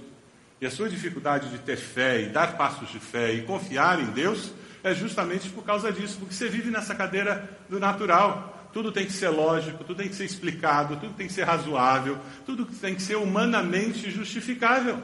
[0.62, 4.08] e a sua dificuldade de ter fé e dar passos de fé e confiar em
[4.08, 4.51] Deus
[4.84, 8.69] é justamente por causa disso, porque você vive nessa cadeira do natural.
[8.73, 12.17] Tudo tem que ser lógico, tudo tem que ser explicado, tudo tem que ser razoável,
[12.45, 15.01] tudo tem que ser humanamente justificável.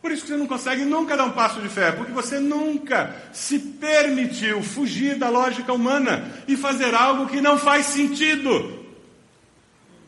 [0.00, 3.14] Por isso que você não consegue nunca dar um passo de fé, porque você nunca
[3.32, 8.85] se permitiu fugir da lógica humana e fazer algo que não faz sentido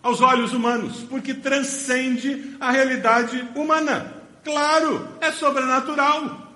[0.02, 4.14] aos olhos humanos, porque transcende a realidade humana.
[4.44, 6.48] Claro, é sobrenatural.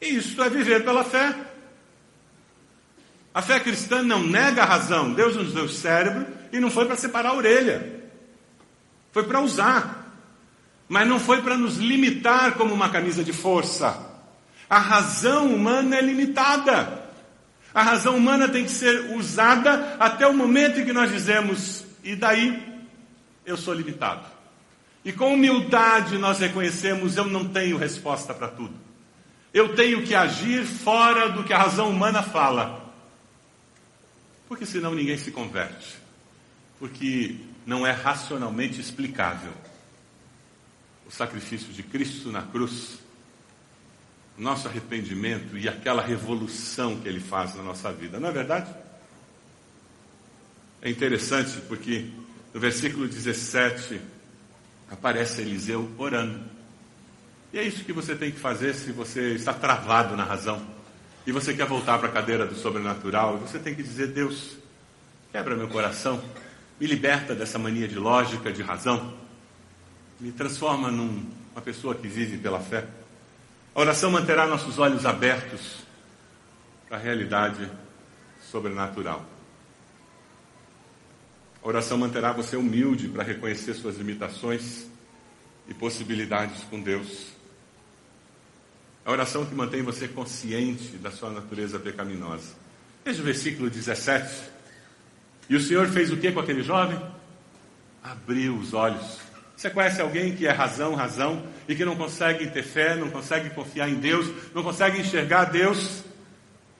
[0.00, 1.34] E isso é viver pela fé.
[3.34, 5.12] A fé cristã não nega a razão.
[5.12, 8.02] Deus nos deu cérebro e não foi para separar a orelha.
[9.12, 10.18] Foi para usar.
[10.88, 14.10] Mas não foi para nos limitar como uma camisa de força.
[14.68, 17.01] A razão humana é limitada.
[17.74, 22.14] A razão humana tem que ser usada até o momento em que nós dizemos, e
[22.14, 22.82] daí
[23.46, 24.26] eu sou limitado.
[25.04, 28.74] E com humildade nós reconhecemos, eu não tenho resposta para tudo.
[29.52, 32.92] Eu tenho que agir fora do que a razão humana fala.
[34.48, 35.96] Porque senão ninguém se converte.
[36.78, 39.52] Porque não é racionalmente explicável
[41.06, 42.98] o sacrifício de Cristo na cruz,
[44.36, 48.72] nosso arrependimento e aquela revolução que ele faz na nossa vida, não é verdade?
[50.80, 52.06] É interessante porque
[52.52, 54.00] no versículo 17
[54.90, 56.40] aparece Eliseu orando.
[57.52, 60.66] E é isso que você tem que fazer se você está travado na razão
[61.26, 63.38] e você quer voltar para a cadeira do sobrenatural.
[63.38, 64.56] Você tem que dizer: Deus,
[65.30, 66.22] quebra meu coração,
[66.80, 69.22] me liberta dessa mania de lógica, de razão
[70.22, 72.86] me transforma numa pessoa que vive pela fé.
[73.74, 75.78] A oração manterá nossos olhos abertos
[76.86, 77.70] para a realidade
[78.50, 79.24] sobrenatural.
[81.62, 84.86] A oração manterá você humilde para reconhecer suas limitações
[85.66, 87.28] e possibilidades com Deus.
[89.06, 92.52] A oração que mantém você consciente da sua natureza pecaminosa.
[93.02, 94.50] Veja o versículo 17.
[95.48, 97.00] E o Senhor fez o que com aquele jovem?
[98.02, 99.32] Abriu os olhos
[99.62, 103.50] você conhece alguém que é razão, razão, e que não consegue ter fé, não consegue
[103.50, 106.02] confiar em Deus, não consegue enxergar Deus?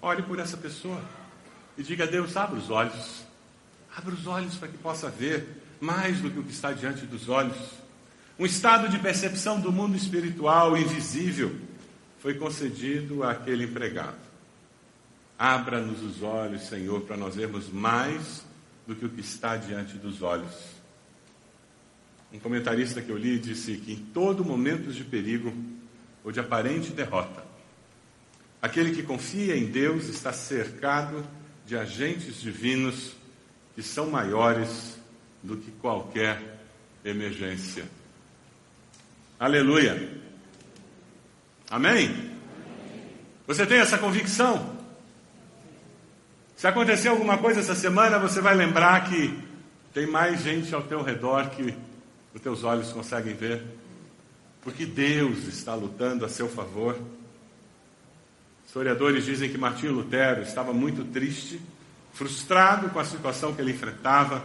[0.00, 1.00] Olhe por essa pessoa
[1.76, 3.24] e diga a Deus: abra os olhos,
[3.96, 7.28] abra os olhos para que possa ver mais do que o que está diante dos
[7.28, 7.56] olhos.
[8.38, 11.54] Um estado de percepção do mundo espiritual invisível
[12.20, 14.16] foi concedido àquele empregado.
[15.38, 18.44] Abra-nos os olhos, Senhor, para nós vermos mais
[18.86, 20.71] do que o que está diante dos olhos.
[22.32, 25.52] Um comentarista que eu li disse que em todo momento de perigo
[26.24, 27.44] ou de aparente derrota,
[28.60, 31.26] aquele que confia em Deus está cercado
[31.66, 33.12] de agentes divinos
[33.74, 34.96] que são maiores
[35.42, 36.58] do que qualquer
[37.04, 37.84] emergência.
[39.38, 40.08] Aleluia.
[41.68, 42.32] Amém?
[43.46, 44.76] Você tem essa convicção?
[46.56, 49.36] Se acontecer alguma coisa essa semana, você vai lembrar que
[49.92, 51.74] tem mais gente ao teu redor que
[52.34, 53.62] os teus olhos conseguem ver,
[54.62, 56.98] porque Deus está lutando a seu favor.
[58.66, 61.60] Historiadores dizem que Martinho Lutero estava muito triste,
[62.14, 64.42] frustrado com a situação que ele enfrentava.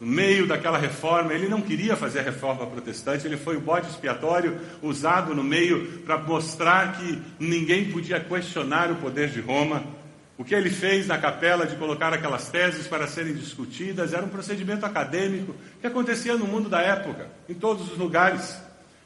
[0.00, 3.88] No meio daquela reforma, ele não queria fazer a reforma protestante, ele foi o bode
[3.88, 9.84] expiatório usado no meio para mostrar que ninguém podia questionar o poder de Roma.
[10.36, 14.28] O que ele fez na capela de colocar aquelas teses para serem discutidas era um
[14.28, 18.58] procedimento acadêmico que acontecia no mundo da época, em todos os lugares.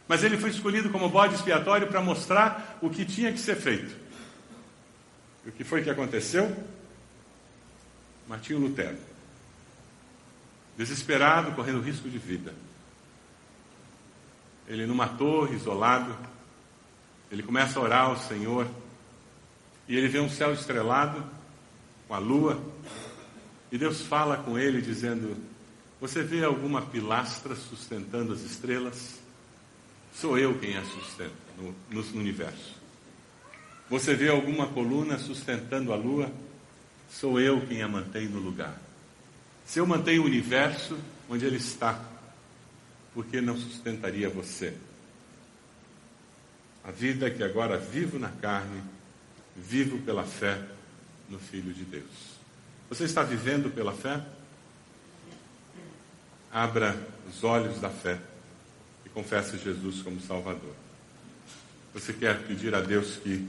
[0.06, 3.94] Mas ele foi escolhido como bode expiatório para mostrar o que tinha que ser feito.
[5.44, 6.50] E o que foi que aconteceu?
[8.26, 8.96] Martinho Lutero,
[10.76, 12.54] desesperado, correndo risco de vida.
[14.66, 16.14] Ele numa torre, isolado,
[17.30, 18.66] ele começa a orar ao Senhor
[19.88, 21.24] e ele vê um céu estrelado
[22.06, 22.62] com a lua
[23.70, 25.36] e Deus fala com ele dizendo:
[26.00, 29.18] Você vê alguma pilastra sustentando as estrelas?
[30.14, 32.76] Sou eu quem a sustenta no, no universo.
[33.88, 36.32] Você vê alguma coluna sustentando a lua?
[37.10, 38.78] Sou eu quem a mantém no lugar.
[39.64, 42.02] Se eu mantenho o universo onde ele está,
[43.14, 44.74] por que não sustentaria você?
[46.84, 48.82] A vida que agora vivo na carne,
[49.58, 50.60] vivo pela fé
[51.28, 52.38] no Filho de Deus.
[52.88, 54.22] Você está vivendo pela fé?
[56.50, 56.96] Abra
[57.28, 58.18] os olhos da fé
[59.04, 60.74] e confesse Jesus como Salvador.
[61.92, 63.46] Você quer pedir a Deus que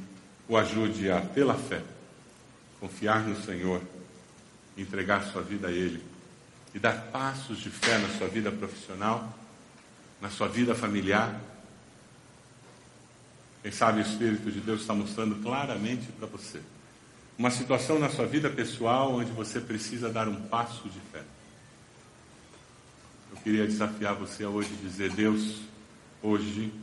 [0.47, 1.81] o ajude a, pela fé,
[2.79, 3.81] confiar no Senhor,
[4.77, 6.03] entregar sua vida a Ele
[6.73, 9.37] e dar passos de fé na sua vida profissional,
[10.21, 11.39] na sua vida familiar?
[13.61, 16.61] Quem sabe o Espírito de Deus está mostrando claramente para você
[17.39, 21.23] uma situação na sua vida pessoal onde você precisa dar um passo de fé.
[23.31, 25.61] Eu queria desafiar você a hoje dizer: Deus,
[26.21, 26.73] hoje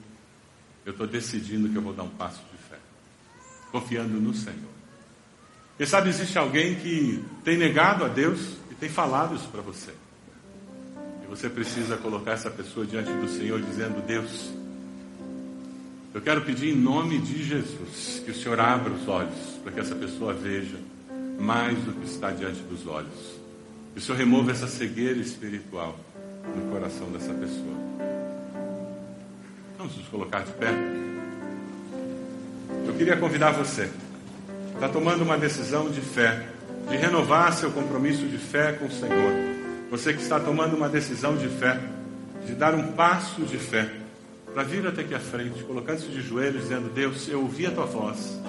[0.87, 2.79] eu estou decidindo que eu vou dar um passo de fé,
[3.71, 4.77] confiando no Senhor.
[5.77, 9.93] Quem sabe existe alguém que tem negado a Deus e tem falado isso para você.
[11.23, 14.55] E você precisa colocar essa pessoa diante do Senhor dizendo: Deus,
[16.17, 19.81] eu quero pedir em nome de Jesus que o Senhor abra os olhos para que
[19.81, 20.79] essa pessoa veja
[21.39, 23.39] mais do que está diante dos olhos.
[23.93, 25.95] Que o Senhor remova essa cegueira espiritual
[26.57, 27.77] no coração dessa pessoa.
[29.77, 30.73] Vamos nos colocar de pé.
[32.87, 33.91] Eu queria convidar você.
[34.73, 36.49] Está tomando uma decisão de fé,
[36.89, 39.35] de renovar seu compromisso de fé com o Senhor.
[39.91, 41.79] Você que está tomando uma decisão de fé,
[42.47, 44.06] de dar um passo de fé
[44.57, 47.85] para vir até aqui à frente, colocando-se de joelhos, dizendo: Deus, eu ouvi a tua
[47.85, 48.41] voz.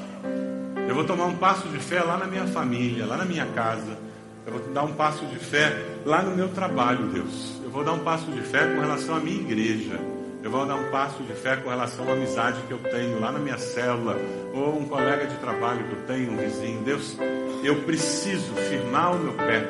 [0.87, 3.97] Eu vou tomar um passo de fé lá na minha família, lá na minha casa.
[4.45, 7.59] Eu vou dar um passo de fé lá no meu trabalho, Deus.
[7.61, 9.99] Eu vou dar um passo de fé com relação à minha igreja.
[10.41, 13.29] Eu vou dar um passo de fé com relação à amizade que eu tenho lá
[13.29, 14.15] na minha célula,
[14.53, 16.83] ou um colega de trabalho que eu tenho, um vizinho.
[16.83, 17.17] Deus,
[17.65, 19.69] eu preciso firmar o meu pé.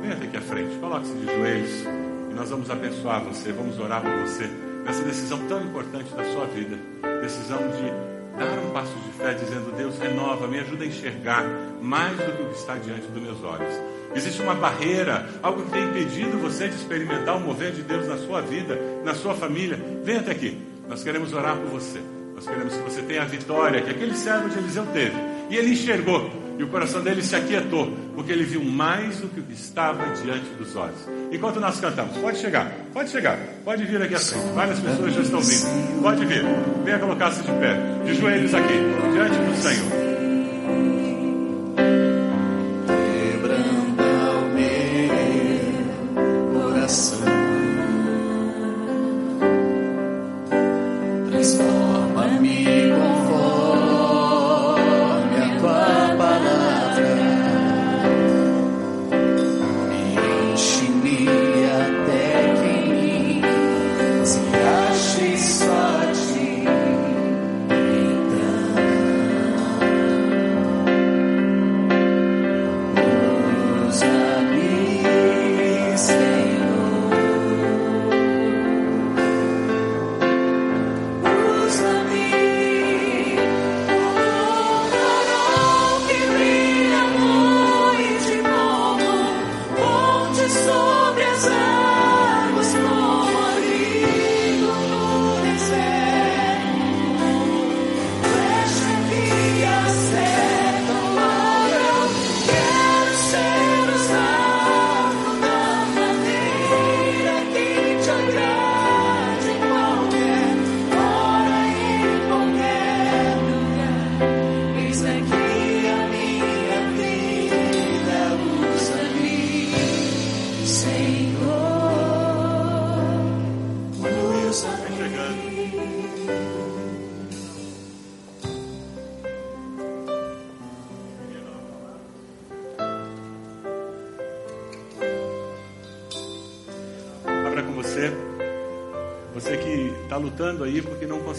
[0.00, 1.84] Venha até aqui à frente, coloque-se de joelhos
[2.32, 6.46] e nós vamos abençoar você, vamos orar por você nessa decisão tão importante da sua
[6.46, 6.76] vida
[7.20, 11.44] decisão de dar um passo de fé, dizendo: Deus, renova, me ajuda a enxergar
[11.82, 13.74] mais do que o que está diante dos meus olhos.
[14.14, 18.16] Existe uma barreira, algo que tem impedido você de experimentar o mover de Deus na
[18.16, 19.78] sua vida, na sua família.
[20.02, 20.58] Venha até aqui,
[20.88, 22.00] nós queremos orar por você.
[22.34, 25.16] Nós queremos que você tenha a vitória que aquele servo de Eliseu teve.
[25.50, 29.40] E ele enxergou e o coração dele se aquietou, porque ele viu mais do que
[29.52, 30.98] estava diante dos olhos.
[31.30, 34.44] Enquanto nós cantamos, pode chegar, pode chegar, pode vir aqui à frente.
[34.54, 36.02] Várias pessoas já estão vindo.
[36.02, 36.42] Pode vir,
[36.84, 38.74] venha colocar-se de pé, de joelhos aqui,
[39.12, 40.17] diante do Senhor.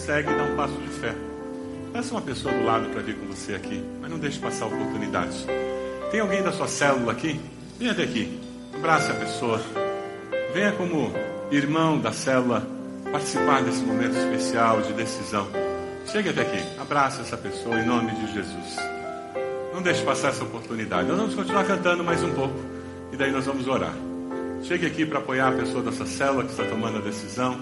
[0.00, 1.14] Consegue dar um passo de fé.
[1.92, 4.68] Peça uma pessoa do lado para vir com você aqui, mas não deixe passar a
[4.68, 5.44] oportunidade.
[6.10, 7.38] Tem alguém da sua célula aqui?
[7.78, 8.40] Venha até aqui.
[8.74, 9.60] Abrace a pessoa.
[10.54, 11.12] Venha como
[11.50, 12.66] irmão da célula
[13.12, 15.46] participar desse momento especial de decisão.
[16.06, 16.80] Chegue até aqui.
[16.80, 18.76] Abrace essa pessoa em nome de Jesus.
[19.74, 21.08] Não deixe passar essa oportunidade.
[21.08, 22.58] Nós vamos continuar cantando mais um pouco
[23.12, 23.94] e daí nós vamos orar.
[24.62, 27.60] Chegue aqui para apoiar a pessoa dessa célula que está tomando a decisão.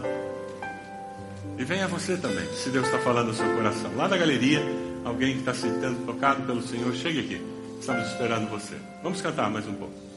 [1.58, 3.90] E venha você também, se Deus está falando no seu coração.
[3.96, 4.62] Lá da galeria,
[5.04, 7.42] alguém que está se sendo tocado pelo Senhor, chegue aqui.
[7.80, 8.76] Estamos esperando você.
[9.02, 10.07] Vamos cantar mais um pouco.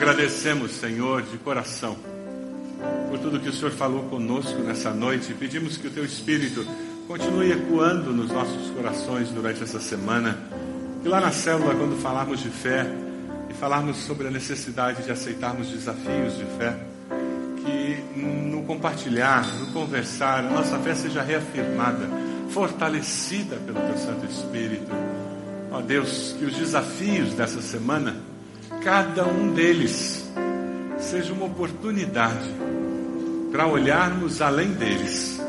[0.00, 1.94] Agradecemos, Senhor, de coração,
[3.10, 5.34] por tudo que o Senhor falou conosco nessa noite.
[5.34, 6.66] Pedimos que o Teu Espírito
[7.06, 10.38] continue ecoando nos nossos corações durante essa semana.
[11.04, 12.86] E lá na célula, quando falarmos de fé
[13.50, 16.78] e falarmos sobre a necessidade de aceitarmos desafios de fé,
[17.62, 22.08] que no compartilhar, no conversar, a nossa fé seja reafirmada,
[22.48, 24.90] fortalecida pelo Teu Santo Espírito.
[25.70, 28.29] Ó Deus, que os desafios dessa semana,
[28.82, 30.24] cada um deles,
[30.98, 32.48] seja uma oportunidade
[33.52, 35.40] para olharmos além deles,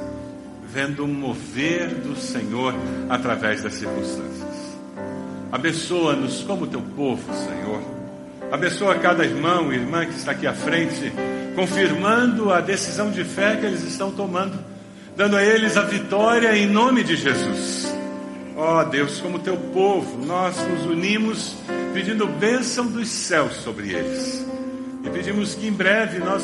[0.67, 2.73] vendo o mover do Senhor
[3.09, 4.51] através das circunstâncias.
[5.51, 7.81] Abençoa-nos como teu povo, Senhor.
[8.51, 11.11] Abençoa cada irmão e irmã que está aqui à frente,
[11.55, 14.57] confirmando a decisão de fé que eles estão tomando,
[15.15, 17.93] dando a eles a vitória em nome de Jesus.
[18.57, 21.55] Ó oh, Deus, como teu povo, nós nos unimos
[21.93, 24.45] pedindo bênção dos céus sobre eles.
[25.03, 26.43] E pedimos que em breve nós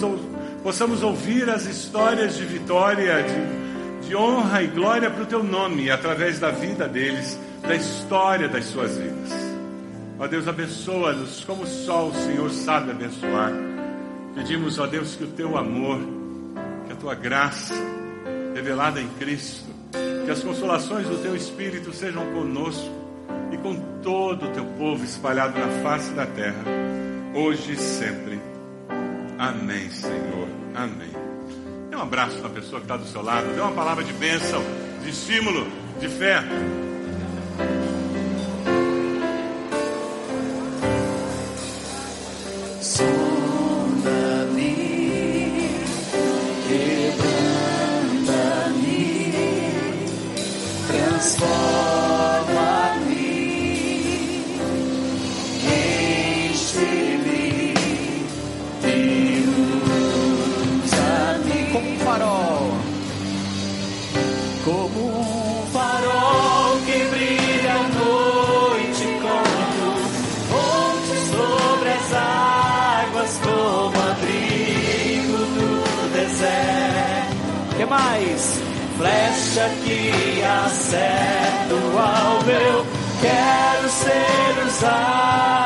[0.64, 5.90] possamos ouvir as histórias de vitória, de, de honra e glória para o teu nome,
[5.90, 9.32] através da vida deles, da história das suas vidas.
[10.20, 13.52] Ó Deus, abençoa-nos como só o Senhor sabe abençoar.
[14.34, 16.00] Pedimos, ó Deus, que o teu amor,
[16.88, 17.76] que a tua graça,
[18.56, 19.70] revelada em Cristo,
[20.26, 22.97] que as consolações do teu Espírito sejam conosco
[23.52, 26.64] e com todo o teu povo espalhado na face da terra,
[27.34, 28.40] hoje e sempre.
[29.38, 30.48] Amém, Senhor.
[30.76, 31.12] Amém.
[31.90, 34.62] Dê um abraço na pessoa que está do seu lado, dê uma palavra de bênção,
[35.04, 35.68] de estímulo,
[36.00, 36.44] de fé.
[42.82, 44.58] Sonda-me,
[78.98, 82.50] Flecha que acerta o alvo.
[82.50, 82.86] Eu
[83.22, 85.57] quero ser usado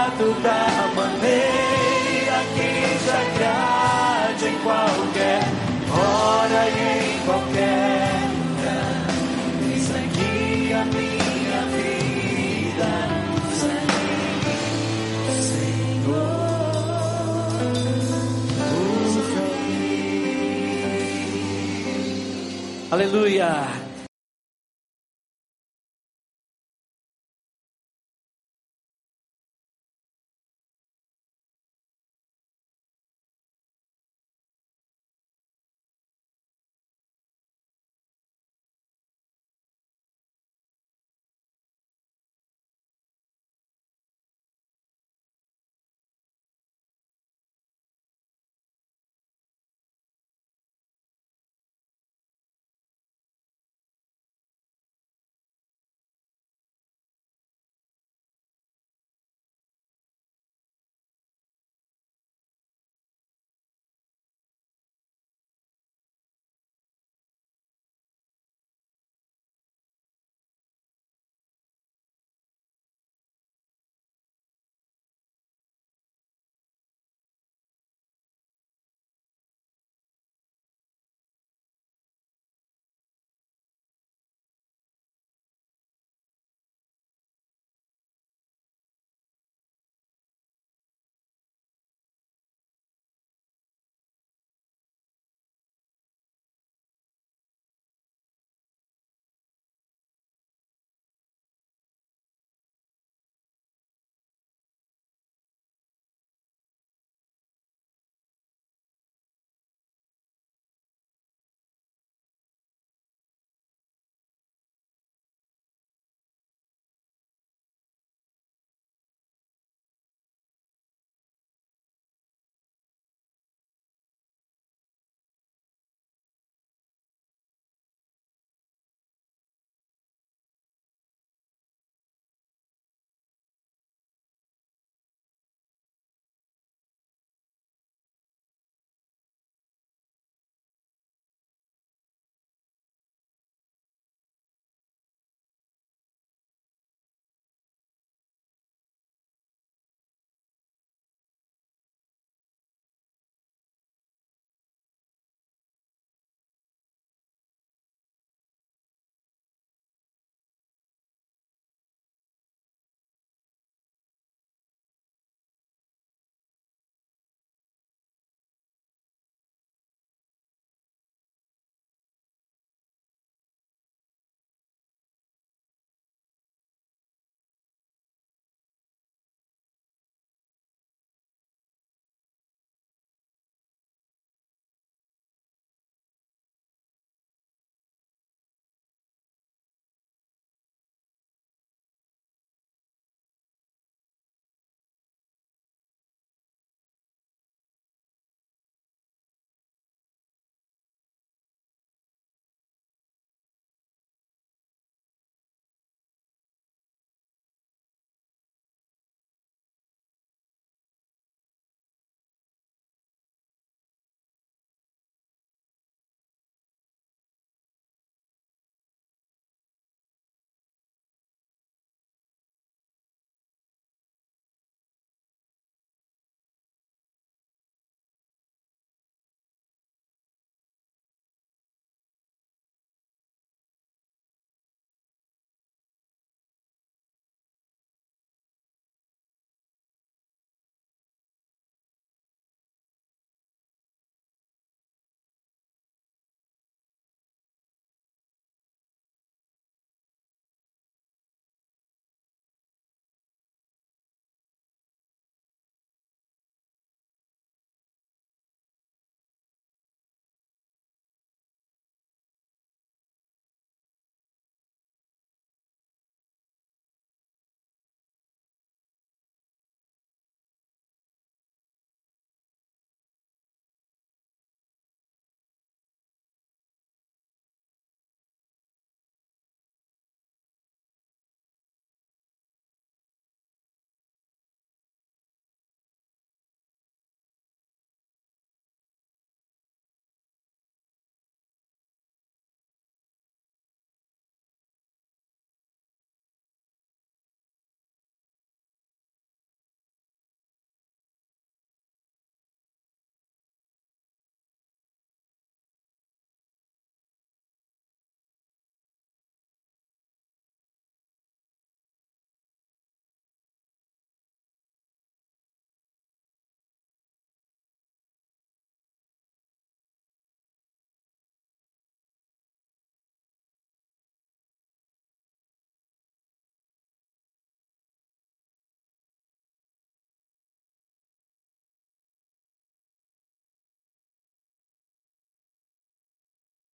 [22.92, 23.71] Aleluia.